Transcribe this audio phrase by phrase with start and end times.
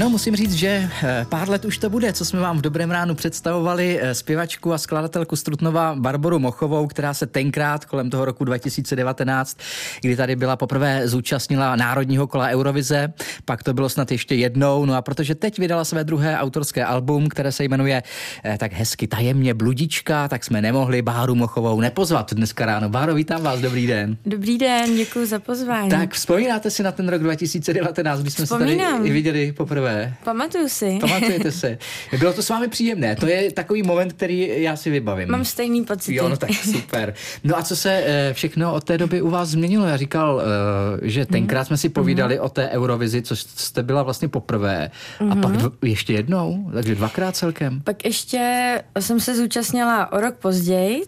[0.00, 2.90] No, musím říct, že eh, pár let už to bude, co jsme vám v Dobrém
[2.90, 8.44] ránu představovali eh, zpěvačku a skladatelku Strutnova Barboru Mochovou, která se tenkrát kolem toho roku
[8.44, 9.58] 2019,
[10.00, 13.12] kdy tady byla poprvé zúčastnila národního kola Eurovize,
[13.44, 17.28] pak to bylo snad ještě jednou, no a protože teď vydala své druhé autorské album,
[17.28, 18.02] které se jmenuje
[18.44, 22.88] eh, tak hezky tajemně Bludička, tak jsme nemohli Báru Mochovou nepozvat dneska ráno.
[22.88, 24.16] Báro, vítám vás, dobrý den.
[24.26, 25.90] Dobrý den, děkuji za pozvání.
[25.90, 28.92] Tak vzpomínáte si na ten rok 2019, kdy jsme Vzpomínám.
[28.92, 29.89] se tady viděli poprvé?
[30.24, 30.98] Pamatuju si.
[31.00, 31.78] Pamatujete se.
[32.18, 33.16] Bylo to s vámi příjemné.
[33.16, 35.30] To je takový moment, který já si vybavím.
[35.30, 36.14] Mám stejný pocit.
[36.14, 37.14] Jo, no tak super.
[37.44, 39.86] No a co se eh, všechno od té doby u vás změnilo?
[39.86, 44.28] Já říkal, eh, že tenkrát jsme si povídali o té Eurovizi, co jste byla vlastně
[44.28, 44.90] poprvé.
[45.30, 47.80] A pak dv- ještě jednou, takže dvakrát celkem.
[47.80, 51.02] Pak ještě jsem se zúčastnila o rok později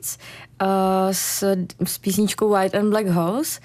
[0.62, 0.68] uh,
[1.12, 3.60] s, s písničkou White and Black Holes.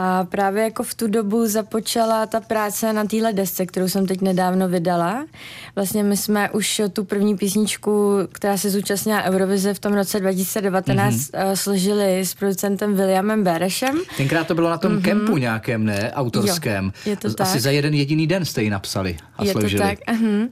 [0.00, 4.20] A právě jako v tu dobu započala ta práce na téhle desce, kterou jsem teď
[4.20, 5.26] nedávno vydala.
[5.74, 11.14] Vlastně my jsme už tu první písničku, která se zúčastnila Eurovize v tom roce 2019,
[11.14, 11.46] mm-hmm.
[11.46, 14.00] uh, složili s producentem Williamem Berešem.
[14.16, 15.02] Tenkrát to bylo na tom mm-hmm.
[15.02, 16.12] kempu nějakém, ne?
[16.14, 16.84] Autorském.
[16.84, 17.60] Jo, je to Asi tak.
[17.60, 19.82] za jeden jediný den jste ji napsali a je složili.
[19.82, 19.98] to tak.
[20.16, 20.48] Uh-huh.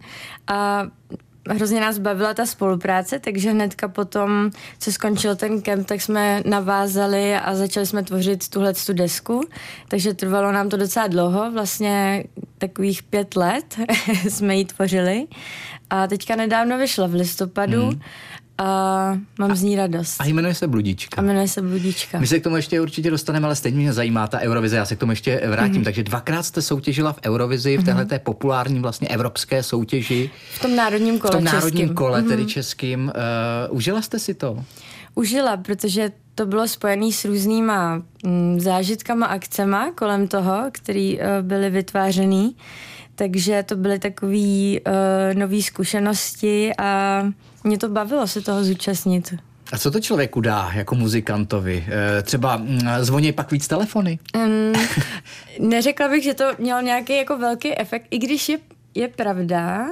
[0.47, 0.87] A
[1.49, 7.35] hrozně nás bavila ta spolupráce, takže hnedka potom, co skončil ten kemp, tak jsme navázali
[7.35, 9.41] a začali jsme tvořit tuhle tu desku.
[9.89, 12.25] Takže trvalo nám to docela dlouho, vlastně
[12.59, 13.79] takových pět let
[14.29, 15.27] jsme ji tvořili.
[15.91, 18.01] A teďka nedávno vyšla v listopadu mm.
[18.59, 20.21] A mám z ní radost.
[20.21, 21.19] A jmenuje se Bludička.
[21.19, 22.19] A jmenuje se Bludička.
[22.19, 24.97] My se k tomu ještě určitě dostaneme, ale stejně mě zajímá ta Eurovize, já se
[24.97, 25.81] k tomu ještě vrátím.
[25.81, 25.85] Mm-hmm.
[25.85, 30.31] Takže dvakrát jste soutěžila v Eurovizi, v téhle té populární vlastně evropské soutěži.
[30.55, 31.95] V tom národním kole V tom národním českým.
[31.95, 33.13] kole, tedy českým.
[33.71, 34.65] Uh, užila jste si to?
[35.15, 41.71] Užila, protože to bylo spojené s různýma mm, zážitkama, akcema kolem toho, který uh, byly
[41.71, 42.57] vytvářený.
[43.17, 47.23] Takže to byly takové uh, nové zkušenosti a
[47.65, 49.35] mě to bavilo se toho zúčastnit.
[49.73, 51.87] A co to člověku dá jako muzikantovi?
[51.89, 54.19] E, třeba mm, zvoní pak víc telefony?
[54.37, 54.73] Um,
[55.69, 58.59] neřekla bych, že to mělo nějaký jako velký efekt, i když je,
[58.95, 59.87] je pravda,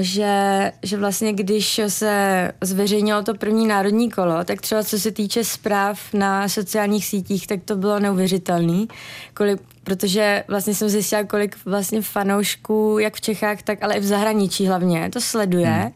[0.00, 5.44] že, že vlastně když se zveřejnilo to první národní kolo, tak třeba co se týče
[5.44, 8.88] zpráv na sociálních sítích, tak to bylo neuvěřitelný,
[9.34, 14.04] kolik, protože vlastně jsem zjistila, kolik vlastně fanoušků, jak v Čechách, tak ale i v
[14.04, 15.92] zahraničí hlavně, to sleduje hmm.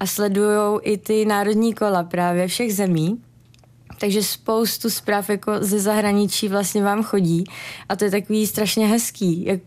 [0.00, 3.20] a sledujou i ty národní kola právě všech zemí.
[3.98, 7.44] Takže spoustu zpráv jako ze zahraničí vlastně vám chodí
[7.88, 9.60] a to je takový strašně hezký, jak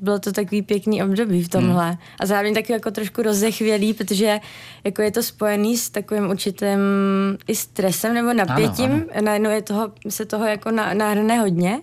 [0.00, 1.86] bylo to takový pěkný období v tomhle.
[1.86, 1.98] Hmm.
[2.20, 4.40] A zároveň taky jako trošku rozechvělý, protože
[4.84, 6.78] jako je to spojený s takovým určitým
[7.46, 8.90] i stresem nebo napětím.
[8.90, 9.22] Ano, ano.
[9.24, 11.80] Najednou je toho, se toho jako nahrne hodně.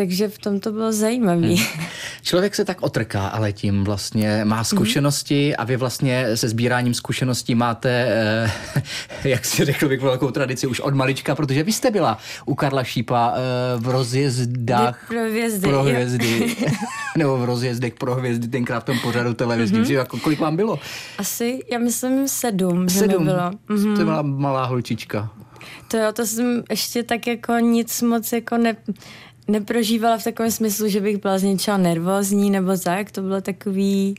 [0.00, 1.56] Takže v tom to bylo zajímavý.
[1.56, 1.86] Hmm.
[2.22, 7.54] Člověk se tak otrká, ale tím vlastně má zkušenosti a vy vlastně se sbíráním zkušeností
[7.54, 8.50] máte, eh,
[9.28, 12.84] jak si řekl bych, velkou tradici už od malička, protože vy jste byla u Karla
[12.84, 13.40] Šípa eh,
[13.76, 16.56] v rozjezdách pro hvězdy, pro hvězdy
[17.18, 19.82] nebo v rozjezdech pro hvězdy, tenkrát v tom pořadu televizním.
[19.82, 19.92] Mm-hmm.
[19.92, 20.78] Jako, kolik vám bylo?
[21.18, 23.24] Asi, já myslím sedm, sedm.
[23.24, 23.50] bylo.
[23.68, 23.94] Mm-hmm.
[23.94, 25.30] Jste byla malá holčička.
[25.88, 28.76] To jo, to jsem ještě tak jako nic moc jako ne,
[29.50, 34.14] neprožívala v takovém smyslu, že bych byla z něčeho nervózní nebo tak, to bylo takový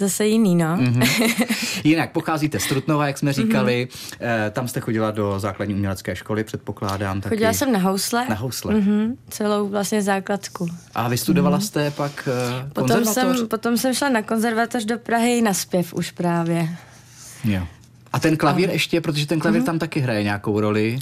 [0.00, 0.76] zase jiný, no.
[0.76, 1.46] Mm-hmm.
[1.84, 4.50] Jinak pocházíte z Trutnova, jak jsme říkali, mm-hmm.
[4.50, 7.20] tam jste chodila do základní umělecké školy, předpokládám.
[7.20, 7.34] Taky.
[7.34, 8.26] Chodila jsem na housle.
[8.28, 8.74] Na housle.
[8.74, 9.16] Mm-hmm.
[9.28, 10.68] Celou vlastně základku.
[10.94, 11.62] A vystudovala mm-hmm.
[11.62, 12.28] jste pak
[12.64, 16.68] uh, potom jsem, potom jsem šla na konzervatoř do Prahy na zpěv už právě.
[17.44, 17.62] Jo.
[18.12, 19.66] A ten klavír ještě, protože ten klavír mm-hmm.
[19.66, 20.98] tam taky hraje nějakou roli.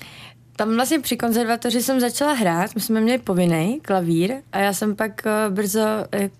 [0.58, 4.96] Tam vlastně při konzervatoři jsem začala hrát, my jsme měli povinný klavír a já jsem
[4.96, 5.80] pak uh, brzo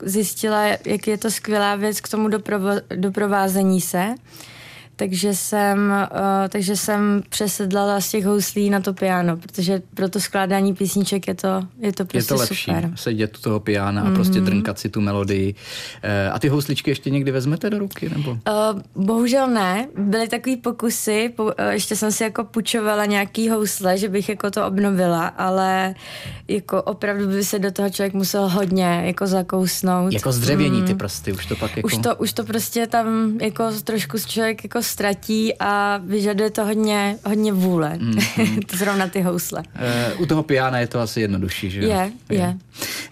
[0.03, 4.15] zjistila, jak je to skvělá věc k tomu doprovo- doprovázení se.
[4.99, 10.21] Takže jsem, uh, takže jsem přesedlala z těch houslí na to piano, protože pro to
[10.21, 12.91] skládání písniček je to, je to prostě Je to lepší, super.
[12.95, 14.15] sedět u toho piana a mm-hmm.
[14.15, 15.55] prostě drnkat si tu melodii.
[15.55, 18.09] Uh, a ty housličky ještě někdy vezmete do ruky?
[18.09, 18.31] Nebo?
[18.31, 18.39] Uh,
[18.95, 19.89] bohužel ne.
[19.99, 24.51] Byly takový pokusy, po, uh, ještě jsem si jako půjčovala nějaký housle, že bych jako
[24.51, 25.95] to obnovila, ale
[26.49, 30.13] jako opravdu by se do toho člověk musel hodně jako zakousnout.
[30.13, 30.87] Jako zdřevění mm.
[30.87, 31.87] ty prsty, už to pak jako...
[31.87, 37.19] Už to, už to prostě tam jako trošku člověk jako ztratí a vyžaduje to hodně,
[37.25, 37.99] hodně vůle.
[38.09, 38.77] Mm-hmm.
[38.77, 39.63] Zrovna ty housle.
[40.15, 41.89] Uh, u toho piana je to asi jednodušší, že jo?
[41.89, 42.57] Je, je.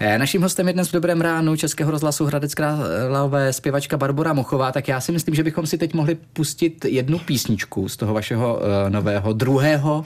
[0.00, 0.18] je.
[0.18, 4.88] Naším hostem je dnes v Dobrém ránu Českého rozhlasu Hradec Králové zpěvačka Barbora Mochová, tak
[4.88, 8.90] já si myslím, že bychom si teď mohli pustit jednu písničku z toho vašeho uh,
[8.90, 10.04] nového druhého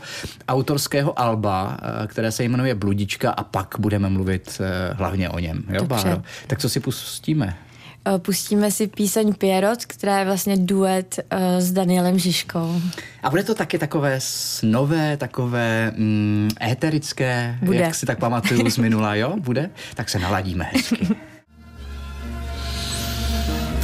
[0.49, 5.63] autorského alba, uh, které se jmenuje Bludička a pak budeme mluvit uh, hlavně o něm.
[5.69, 6.23] Jo, Báro?
[6.47, 7.57] Tak co si pustíme?
[8.07, 12.81] Uh, pustíme si píseň Pierrot, která je vlastně duet uh, s Danielem Žižkou.
[13.23, 17.79] A bude to taky takové snové, takové mm, éterické, bude.
[17.79, 19.35] jak si tak pamatuju z minula, jo?
[19.39, 19.71] Bude?
[19.95, 21.09] Tak se naladíme hezky.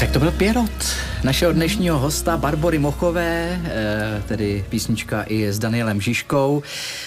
[0.00, 0.96] Tak to byl Pierrot
[1.26, 6.62] našeho dnešního hosta Barbory Mochové, eh, tedy písnička i s Danielem Žižkou,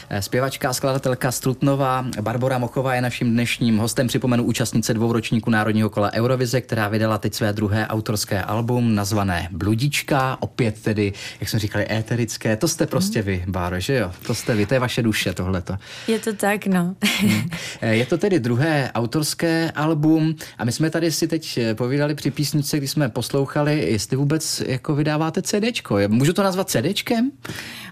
[0.10, 2.06] eh, zpěvačka a skladatelka Strutnova.
[2.22, 7.34] Barbora Mochová je naším dnešním hostem, připomenu účastnice dvouročníku Národního kola Eurovize, která vydala teď
[7.34, 12.56] své druhé autorské album nazvané Bludička, opět tedy, jak jsme říkali, éterické.
[12.56, 14.12] To jste prostě vy, Báro, že jo?
[14.28, 15.76] To jste vy, to je vaše duše tohleto.
[16.08, 16.96] Je to tak, no.
[17.20, 17.50] Hmm.
[17.82, 22.32] Eh, je to tedy druhé autorské album a my jsme tady si teď povídali při
[22.32, 25.98] písničce, když jsme poslouchali, jestli vůbec jako vydáváte CDčko.
[26.08, 27.32] Můžu to nazvat CDčkem?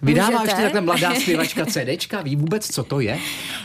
[0.01, 2.22] Vydává ještě takhle mladá zpěvačka CDčka?
[2.22, 3.19] Ví vůbec, co to je?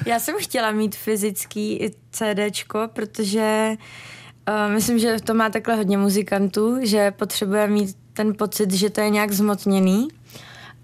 [0.07, 3.77] Já jsem chtěla mít fyzický CDčko, protože
[4.49, 9.01] uh, myslím, že to má takhle hodně muzikantů, že potřebuje mít ten pocit, že to
[9.01, 10.09] je nějak zmotněný,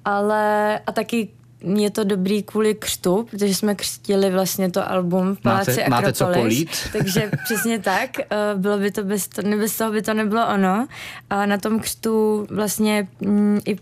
[0.05, 1.29] ale a taky
[1.61, 6.01] je to dobrý kvůli křtu, protože jsme křtili vlastně to album v Paláci máte, Akropolis.
[6.03, 6.71] Máte co polít?
[6.93, 8.27] Takže přesně tak, eh,
[8.57, 10.87] bylo by to bez, to, bez toho by to nebylo ono.
[11.31, 13.77] A na tom křtu vlastně mm, i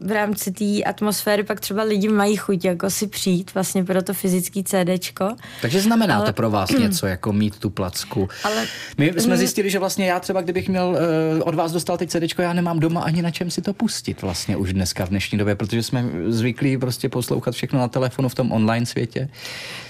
[0.00, 4.14] v rámci té atmosféry pak třeba lidi mají chuť jako si přijít vlastně pro to
[4.14, 5.36] fyzický CDčko.
[5.62, 6.26] Takže znamená ale...
[6.26, 8.28] to pro vás něco, jako mít tu placku.
[8.44, 8.66] Ale...
[8.98, 10.98] My jsme zjistili, že vlastně já třeba, kdybych měl
[11.36, 14.22] uh, od vás dostal teď CDčko, já nemám doma ani na čem si to pustit
[14.22, 18.34] vlastně už dneska v dnešní době, protože jsme zvyklí prostě poslouchat všechno na telefonu v
[18.34, 19.28] tom online světě.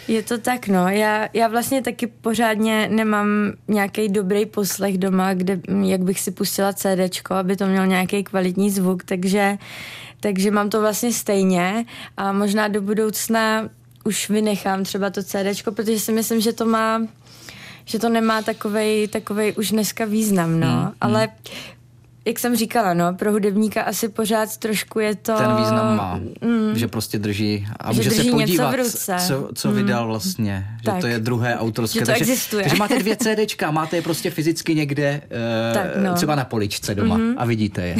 [0.08, 0.88] Je to tak, no.
[0.88, 6.72] Já, já vlastně taky pořádně nemám nějaký dobrý poslech doma, kde, jak bych si pustila
[6.72, 9.58] CDčko, aby to měl nějaký kvalitní zvuk, takže,
[10.20, 11.84] takže mám to vlastně stejně
[12.16, 13.68] a možná do budoucna
[14.04, 17.00] už vynechám třeba to CDčko, protože si myslím, že to má
[17.84, 20.68] že to nemá takovej, takovej už dneska význam, no.
[20.68, 21.28] Hmm, Ale
[22.24, 25.36] jak jsem říkala, no, pro hudebníka asi pořád trošku je to...
[25.36, 28.74] Ten význam má, mm, že prostě drží a že může drží se podívat,
[29.26, 29.74] co, co mm.
[29.74, 31.00] vydal vlastně, že tak.
[31.00, 31.98] to je druhé autorské.
[31.98, 32.62] Že to takže, existuje.
[32.62, 36.14] Takže máte dvě CDčka, máte je prostě fyzicky někde, uh, tak, no.
[36.14, 37.34] třeba na poličce doma mm-hmm.
[37.38, 37.96] a vidíte je.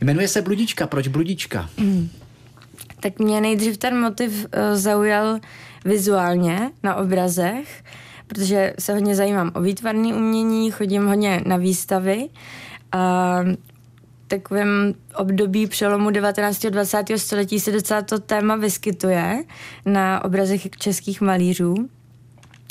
[0.00, 1.70] Jmenuje se Bludička, proč Bludička?
[1.76, 2.08] Mm.
[3.00, 5.38] Tak mě nejdřív ten motiv uh, zaujal
[5.84, 7.84] vizuálně na obrazech,
[8.26, 12.28] protože se hodně zajímám o výtvarné umění, chodím hodně na výstavy
[12.92, 13.38] a
[14.28, 16.64] takovém období přelomu 19.
[16.64, 17.04] a 20.
[17.16, 19.44] století se docela to téma vyskytuje
[19.86, 21.88] na obrazech českých malířů.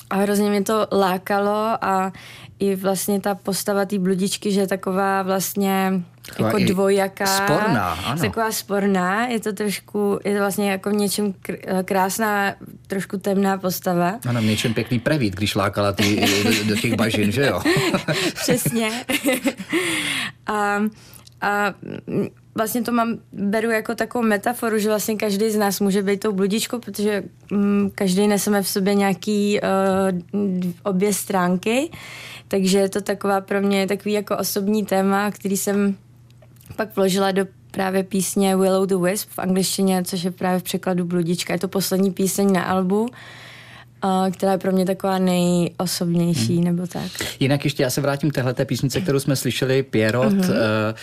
[0.10, 2.14] A hrozně mě to lákalo a
[2.60, 7.26] i vlastně ta postava té bludičky, že je taková vlastně taková jako dvojaká.
[7.26, 8.22] Sporná, ano.
[8.22, 11.34] Taková sporná, je to trošku, je to vlastně jako v něčem
[11.86, 12.56] krásná,
[12.88, 14.20] trošku temná postava.
[14.28, 16.26] Ano, v něčem pěkný prevít, když lákala ty,
[16.68, 17.62] do, těch bažin, že jo?
[18.34, 19.06] Přesně.
[20.48, 20.80] a,
[21.42, 21.74] a
[22.56, 26.32] vlastně to mám, beru jako takovou metaforu, že vlastně každý z nás může být tou
[26.32, 31.90] bludičkou, protože mm, každý neseme v sobě nějaký uh, obě stránky,
[32.48, 35.98] takže je to taková pro mě takový jako osobní téma, který jsem
[36.76, 41.06] pak vložila do právě písně Willow the Wisp v angličtině, což je právě v překladu
[41.06, 41.54] Bludička.
[41.54, 43.10] Je to poslední píseň na albu
[44.32, 46.64] která je pro mě taková nejosobnější, hmm.
[46.64, 47.12] nebo tak.
[47.40, 50.94] Jinak ještě já se vrátím k téhleté písnice, kterou jsme slyšeli, Pierrot mm-hmm.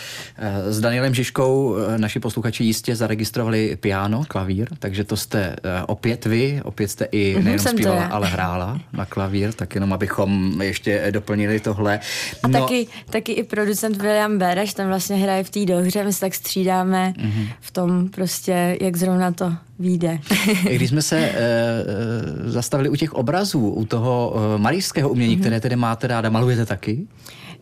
[0.69, 1.75] s Danielem Žižkou.
[1.77, 5.55] Eh, naši posluchači jistě zaregistrovali piano, klavír, takže to jste
[5.87, 10.61] opět vy, opět jste i mm-hmm, nejenom zpívala, ale hrála na klavír, tak jenom abychom
[10.61, 11.99] ještě doplnili tohle.
[12.43, 16.13] A no, taky, taky i producent William Bereš, tam vlastně hraje v té dohře, my
[16.13, 17.47] se tak střídáme mm-hmm.
[17.61, 19.53] v tom prostě, jak zrovna to
[19.83, 20.19] vyjde.
[20.63, 25.39] Když jsme se uh, zastavili u těch obrazů, u toho uh, malířského umění, mm-hmm.
[25.39, 27.07] které tedy máte ráda, malujete taky?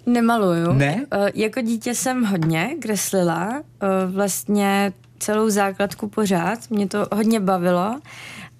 [0.05, 0.73] Nemaluju.
[0.73, 0.95] Ne?
[0.95, 7.99] Uh, jako dítě jsem hodně kreslila, uh, vlastně celou základku pořád, mě to hodně bavilo,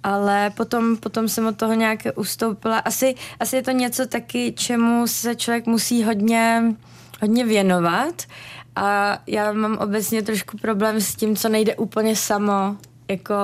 [0.03, 2.79] ale potom, potom jsem od toho nějak ustoupila.
[2.79, 6.63] Asi, asi je to něco taky, čemu se člověk musí hodně,
[7.21, 8.23] hodně věnovat
[8.75, 12.77] a já mám obecně trošku problém s tím, co nejde úplně samo
[13.11, 13.35] jako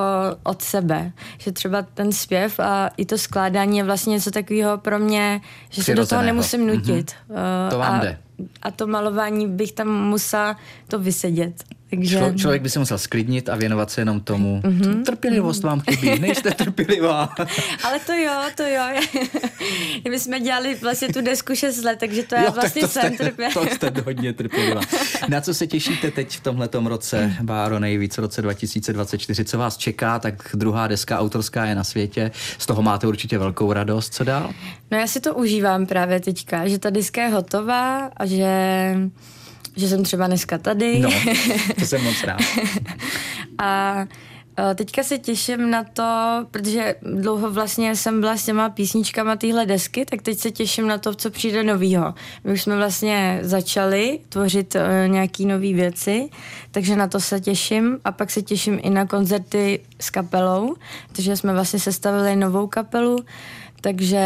[0.43, 1.11] od sebe.
[1.37, 5.83] Že třeba ten zpěv a i to skládání je vlastně něco takového pro mě, že
[5.83, 7.11] se do toho nemusím nutit.
[7.11, 7.69] Mm-hmm.
[7.69, 8.17] To vám a, jde.
[8.61, 11.63] A to malování bych tam musela to vysedět.
[11.89, 12.17] Takže...
[12.17, 14.61] Člo, člověk by se musel sklidnit a věnovat se jenom tomu.
[14.63, 15.03] Mm-hmm.
[15.03, 17.29] Trpělivost vám chybí, nejste trpělivá.
[17.83, 18.83] Ale to jo, to jo.
[20.09, 23.17] My jsme dělali vlastně tu desku 6 let, takže to já jo, vlastně to jsem
[23.17, 23.61] trpělivá.
[23.61, 24.81] To jste hodně trpělivá.
[25.29, 29.45] Na co se těšíte teď v tomhletom roce, Báro, nejvíc roce 2024?
[29.45, 30.19] Co vás čeká?
[30.19, 32.31] Tak druhá deska autorská je na světě.
[32.57, 34.13] Z toho máte určitě velkou radost.
[34.13, 34.53] Co dál?
[34.91, 38.95] No já si to užívám právě teďka, že ta deska je hotová a že,
[39.75, 40.99] že jsem třeba dneska tady.
[40.99, 41.09] No,
[41.79, 42.39] to jsem moc rád.
[43.57, 44.05] a
[44.59, 49.65] Eh, teďka se těším na to, protože dlouho vlastně jsem byla s těma písničkama téhle
[49.65, 52.13] desky, tak teď se těším na to, co přijde novýho.
[52.43, 56.29] My už jsme vlastně začali tvořit uh, nějaký nové věci,
[56.71, 60.75] takže na to se těším a pak se těším i na koncerty s kapelou,
[61.11, 63.17] protože jsme vlastně sestavili novou kapelu,
[63.87, 64.19] takže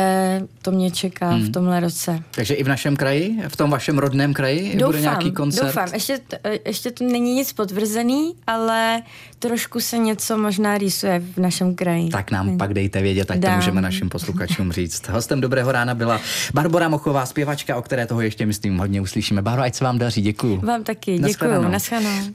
[0.61, 1.43] to mě čeká hmm.
[1.43, 2.23] v tomhle roce.
[2.31, 5.65] Takže i v našem kraji, v tom vašem rodném kraji doufám, bude nějaký koncert?
[5.65, 6.19] Doufám, ještě,
[6.65, 9.01] ještě to není nic potvrzený, ale
[9.39, 12.09] trošku se něco možná rýsuje v našem kraji.
[12.09, 12.57] Tak nám hmm.
[12.57, 13.51] pak dejte vědět, ať Dám.
[13.51, 15.07] to můžeme našim posluchačům říct.
[15.07, 16.19] Hostem Dobrého rána byla
[16.53, 19.41] Barbara Mochová, zpěvačka, o které toho ještě myslím hodně uslyšíme.
[19.41, 20.61] Báro, ať se vám daří, děkuju.
[20.61, 21.61] Vám taky, děkuju.
[21.61, 22.29] Naschledanou.